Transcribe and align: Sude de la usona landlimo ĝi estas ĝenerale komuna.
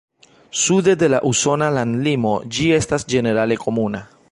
Sude 0.61 0.95
de 1.03 1.09
la 1.15 1.19
usona 1.31 1.67
landlimo 1.77 2.33
ĝi 2.57 2.67
estas 2.81 3.09
ĝenerale 3.15 3.63
komuna. 3.67 4.05